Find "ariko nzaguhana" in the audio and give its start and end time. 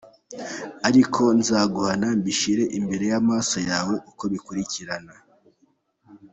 0.87-2.07